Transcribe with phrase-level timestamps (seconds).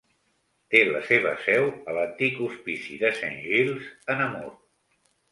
[0.75, 3.85] Té la seva seu a l'antic hospici de Saint-Gilles,
[4.15, 4.49] a Namur.